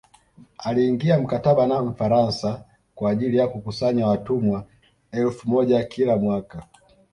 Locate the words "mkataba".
1.19-1.67